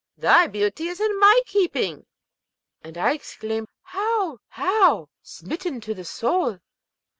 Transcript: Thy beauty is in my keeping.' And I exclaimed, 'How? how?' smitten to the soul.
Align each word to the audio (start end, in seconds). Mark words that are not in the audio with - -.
Thy 0.17 0.47
beauty 0.47 0.87
is 0.87 0.99
in 0.99 1.19
my 1.19 1.41
keeping.' 1.45 2.07
And 2.83 2.97
I 2.97 3.11
exclaimed, 3.13 3.67
'How? 3.83 4.39
how?' 4.47 5.09
smitten 5.21 5.79
to 5.81 5.93
the 5.93 6.05
soul. 6.05 6.57